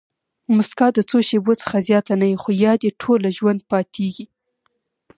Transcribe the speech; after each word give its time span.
مسکا 0.55 0.87
د 0.93 0.97
څو 1.09 1.17
شېبو 1.27 1.53
څخه 1.61 1.77
زیاته 1.87 2.13
نه 2.21 2.25
يي؛ 2.31 2.37
خو 2.41 2.49
یاد 2.65 2.79
ئې 2.85 2.91
ټوله 3.01 3.29
ژوند 3.37 3.59
پاتېږي. 3.71 4.25